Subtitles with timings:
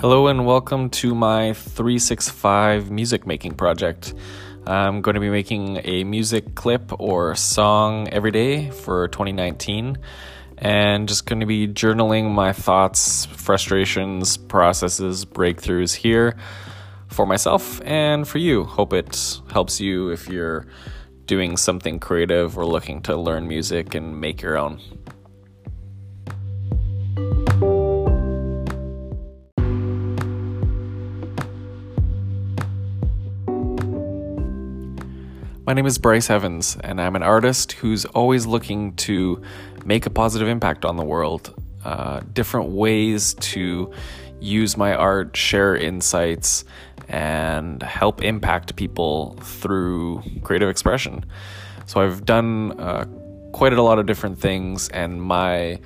[0.00, 4.14] Hello and welcome to my 365 music making project.
[4.66, 9.98] I'm going to be making a music clip or song every day for 2019
[10.56, 16.34] and just going to be journaling my thoughts, frustrations, processes, breakthroughs here
[17.08, 18.64] for myself and for you.
[18.64, 20.66] Hope it helps you if you're
[21.26, 24.80] doing something creative or looking to learn music and make your own.
[35.70, 39.40] My name is Bryce Evans, and I'm an artist who's always looking to
[39.84, 41.54] make a positive impact on the world.
[41.84, 43.92] Uh, different ways to
[44.40, 46.64] use my art, share insights,
[47.06, 51.24] and help impact people through creative expression.
[51.86, 53.04] So I've done uh,
[53.52, 55.78] quite a lot of different things, and my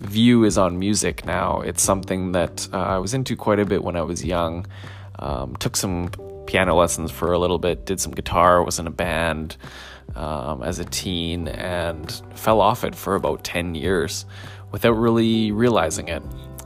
[0.00, 1.62] view is on music now.
[1.62, 4.66] It's something that uh, I was into quite a bit when I was young.
[5.18, 6.10] Um, took some
[6.46, 9.56] piano lessons for a little bit, did some guitar, was in a band
[10.14, 14.24] um, as a teen, and fell off it for about 10 years
[14.72, 16.22] without really realizing it.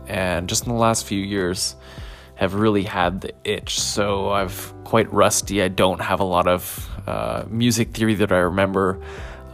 [0.07, 1.77] And just in the last few years,
[2.41, 3.79] have really had the itch.
[3.79, 5.63] So I've quite rusty.
[5.63, 8.99] I don't have a lot of uh, music theory that I remember.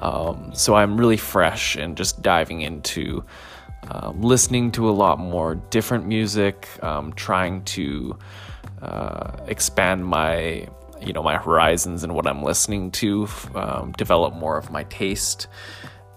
[0.01, 3.25] Um, so I'm really fresh and just diving into
[3.91, 8.17] um, listening to a lot more different music, um, trying to
[8.83, 10.69] uh, expand my
[11.01, 15.47] you know my horizons and what I'm listening to, um, develop more of my taste,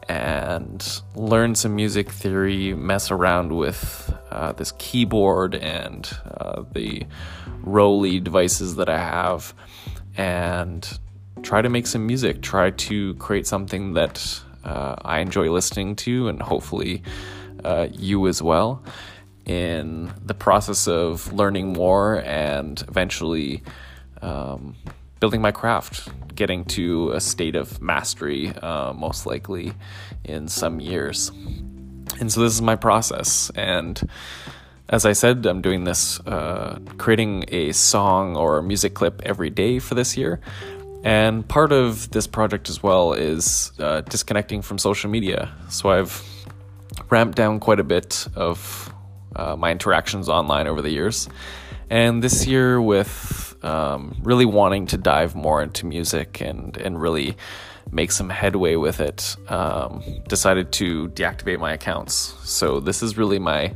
[0.07, 2.73] and learn some music theory.
[2.73, 7.05] Mess around with uh, this keyboard and uh, the
[7.63, 9.53] ROLI devices that I have,
[10.17, 10.99] and
[11.41, 12.41] try to make some music.
[12.41, 17.03] Try to create something that uh, I enjoy listening to, and hopefully
[17.63, 18.83] uh, you as well
[19.49, 23.63] in the process of learning more and eventually
[24.21, 24.75] um,
[25.19, 29.73] building my craft, getting to a state of mastery, uh, most likely
[30.23, 31.31] in some years.
[32.19, 33.49] And so this is my process.
[33.55, 33.99] And
[34.87, 39.49] as I said, I'm doing this, uh, creating a song or a music clip every
[39.49, 40.41] day for this year.
[41.03, 45.51] And part of this project as well is uh, disconnecting from social media.
[45.69, 46.23] So I've
[47.09, 48.93] ramped down quite a bit of
[49.35, 51.29] uh, my interactions online over the years.
[51.89, 57.35] And this year, with um, really wanting to dive more into music and, and really
[57.91, 62.13] make some headway with it, um, decided to deactivate my accounts.
[62.43, 63.73] So, this is really my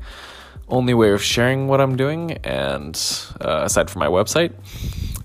[0.68, 2.96] only way of sharing what I'm doing, and
[3.42, 4.54] uh, aside from my website.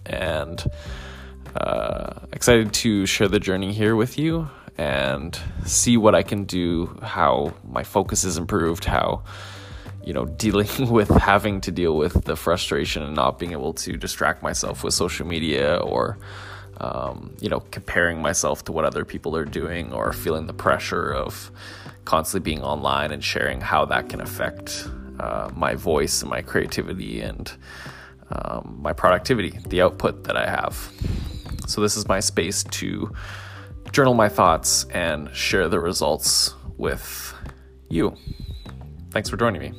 [0.07, 0.65] And
[1.55, 6.97] uh, excited to share the journey here with you and see what I can do,
[7.03, 9.23] how my focus is improved, how
[10.09, 13.95] you know, dealing with having to deal with the frustration and not being able to
[13.99, 16.17] distract myself with social media or,
[16.79, 21.13] um, you know, comparing myself to what other people are doing or feeling the pressure
[21.13, 21.51] of
[22.07, 24.89] constantly being online and sharing how that can affect
[25.21, 27.53] uh, my voice and my creativity and
[28.31, 30.91] um, my productivity, the output that I have.
[31.67, 33.13] So, this is my space to
[33.93, 37.35] journal my thoughts and share the results with
[37.91, 38.17] you.
[39.11, 39.73] Thanks for joining me.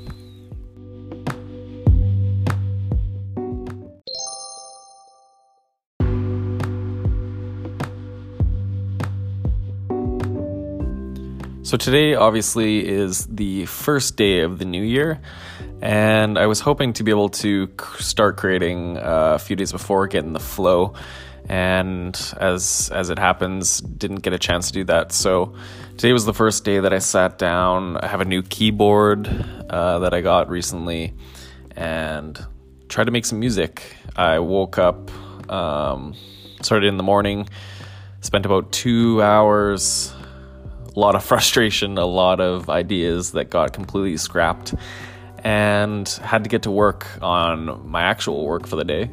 [11.70, 15.22] So, today obviously is the first day of the new year,
[15.82, 17.70] and I was hoping to be able to
[18.00, 20.94] start creating uh, a few days before, get in the flow.
[21.48, 25.12] And as as it happens, didn't get a chance to do that.
[25.12, 25.56] So
[25.98, 27.98] today was the first day that I sat down.
[27.98, 29.28] I have a new keyboard
[29.70, 31.14] uh, that I got recently,
[31.76, 32.40] and
[32.88, 33.96] tried to make some music.
[34.16, 35.10] I woke up,
[35.50, 36.14] um,
[36.62, 37.50] started in the morning,
[38.22, 40.14] spent about two hours
[40.96, 44.74] a lot of frustration, a lot of ideas that got completely scrapped,
[45.44, 49.10] and had to get to work on my actual work for the day.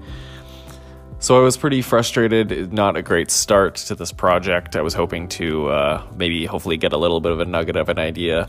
[1.19, 2.73] So I was pretty frustrated.
[2.73, 4.77] Not a great start to this project.
[4.77, 7.89] I was hoping to uh, maybe, hopefully, get a little bit of a nugget of
[7.89, 8.49] an idea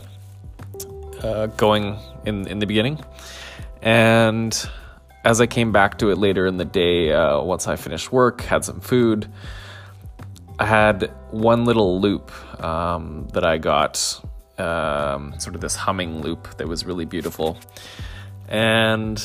[1.22, 1.96] uh, going
[2.26, 3.02] in in the beginning,
[3.82, 4.68] and
[5.24, 8.42] as I came back to it later in the day, uh, once I finished work,
[8.42, 9.26] had some food,
[10.58, 12.30] I had one little loop
[12.62, 14.20] um, that I got,
[14.58, 17.58] um, sort of this humming loop that was really beautiful,
[18.48, 19.22] and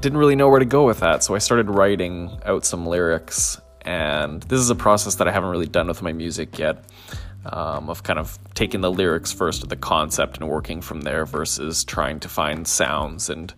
[0.00, 1.22] didn't really know where to go with that.
[1.22, 5.50] So I started writing out some lyrics, and this is a process that I haven't
[5.50, 6.84] really done with my music yet.
[7.44, 11.26] Um, of kind of taking the lyrics first of the concept and working from there
[11.26, 13.52] versus trying to find sounds and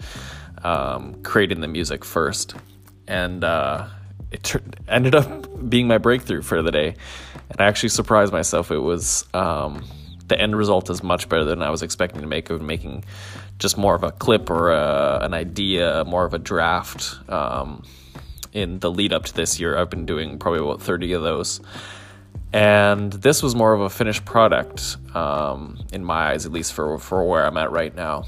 [0.63, 2.55] um, creating the music first.
[3.07, 3.87] And uh,
[4.31, 6.97] it ter- ended up being my breakthrough for the day.
[7.51, 8.71] And I actually surprised myself.
[8.71, 9.85] It was um,
[10.29, 13.05] the end result is much better than I was expecting to make of making
[13.59, 17.19] just more of a clip or a, an idea, more of a draft.
[17.29, 17.85] Um,
[18.53, 21.61] in the lead up to this year, I've been doing probably about 30 of those.
[22.53, 26.99] And this was more of a finished product, um, in my eyes, at least for,
[26.99, 28.27] for where I'm at right now.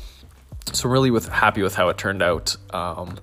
[0.72, 2.56] So, really with happy with how it turned out.
[2.70, 3.18] Um,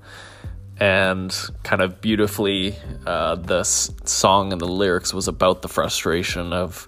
[0.80, 6.88] and kind of beautifully, uh, the song and the lyrics was about the frustration of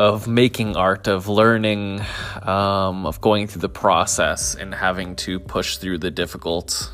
[0.00, 2.00] of making art, of learning,
[2.40, 6.90] um, of going through the process and having to push through the difficult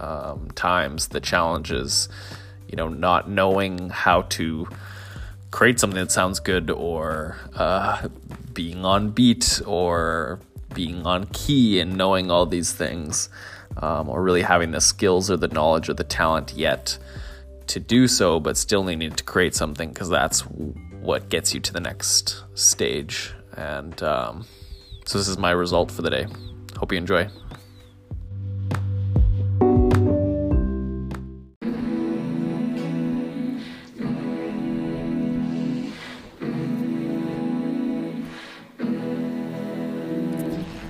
[0.00, 2.08] um, times, the challenges,
[2.66, 4.66] you know, not knowing how to
[5.52, 8.08] create something that sounds good or uh,
[8.52, 10.40] being on beat or
[10.74, 13.28] being on key and knowing all these things
[13.76, 16.98] um, or really having the skills or the knowledge or the talent yet
[17.68, 20.42] to do so, but still needing to create something because that's
[21.00, 23.32] what gets you to the next stage.
[23.56, 24.46] And um,
[25.06, 26.26] so this is my result for the day.
[26.76, 27.28] Hope you enjoy.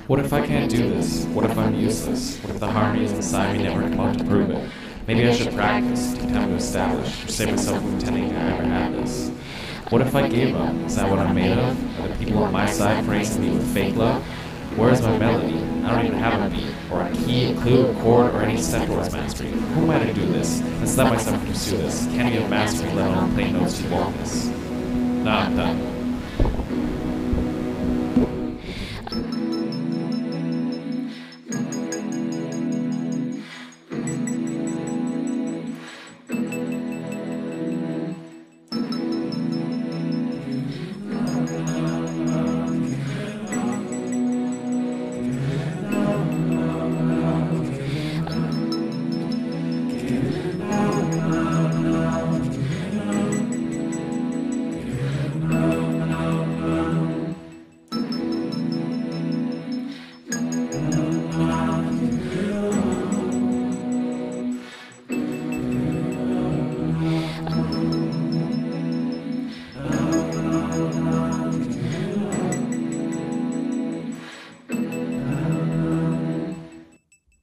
[0.07, 1.25] What if I can't do this?
[1.27, 2.37] What if I'm useless?
[2.39, 4.69] What if the harmonies inside me never come out to prove it?
[5.07, 8.65] Maybe I should practice, take time to establish, or save myself from pretending I ever
[8.65, 9.31] had this.
[9.91, 10.73] What if I gave up?
[10.87, 12.01] Is that what I'm made of?
[12.01, 14.23] Are the people on my side praising me with fake love?
[14.77, 15.59] Where's my melody?
[15.83, 18.57] I don't even have a beat, or a key, a clue, a chord, or any
[18.63, 19.51] step towards mastery.
[19.51, 20.63] Who am I to do this?
[20.79, 22.07] Let's let myself pursue this.
[22.07, 24.47] Can't even mastery, let alone play notes to boldness.
[24.47, 25.77] Nah, I'm done.